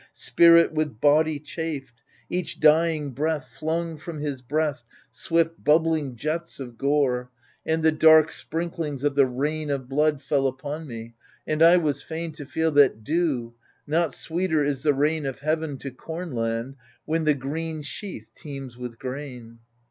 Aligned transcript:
Spirit 0.13 0.71
with 0.73 0.99
body 0.99 1.39
chafed; 1.39 2.01
each 2.27 2.59
dying 2.59 3.11
breath 3.11 3.51
AGAMEMNON 3.51 3.51
65 3.51 3.59
Flung 3.59 3.97
from 3.97 4.19
his 4.19 4.41
breast 4.41 4.85
swift 5.11 5.63
bubbling 5.63 6.15
jets 6.15 6.59
of 6.59 6.75
gore, 6.75 7.29
And 7.67 7.83
the 7.83 7.91
dark 7.91 8.31
sprinklings 8.31 9.03
of 9.03 9.13
the 9.13 9.27
rain 9.27 9.69
of 9.69 9.87
blood 9.87 10.19
Fell 10.23 10.47
upon 10.47 10.87
me; 10.87 11.13
and 11.45 11.61
I 11.61 11.77
was 11.77 12.01
fain 12.01 12.31
to 12.31 12.47
feel 12.47 12.71
That 12.71 13.03
dew— 13.03 13.53
^not 13.87 14.15
sweeter 14.15 14.63
is 14.63 14.81
the 14.81 14.95
rain 14.95 15.27
of 15.27 15.37
heaven 15.41 15.77
To 15.77 15.91
comland, 15.91 16.77
when 17.05 17.25
the 17.25 17.35
green 17.35 17.83
sheath 17.83 18.31
teems 18.33 18.75
with 18.79 18.97
grain. 18.97 19.59